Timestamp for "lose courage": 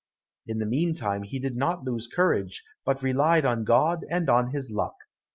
1.83-2.63